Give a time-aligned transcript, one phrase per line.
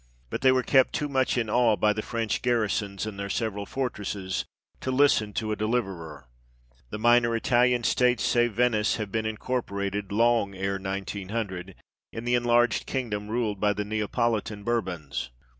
[0.31, 3.67] But they were kept too much in awe by the French garrisons in their several
[3.67, 4.45] fortresses
[4.79, 6.27] to listen to a deliverer."
[6.89, 11.75] The minor Italian states, save Venice, have been incorporated, long ere 1900,
[12.11, 15.29] in the enlarged kingdom ruled by the Neapolitan Bourbons.